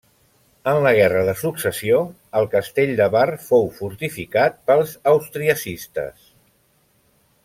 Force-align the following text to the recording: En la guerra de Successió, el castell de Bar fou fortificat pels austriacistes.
En 0.69 0.77
la 0.85 0.91
guerra 0.99 1.19
de 1.27 1.35
Successió, 1.41 1.99
el 2.39 2.49
castell 2.55 2.93
de 3.01 3.07
Bar 3.17 3.27
fou 3.49 3.69
fortificat 3.81 4.57
pels 4.71 4.95
austriacistes. 5.13 6.25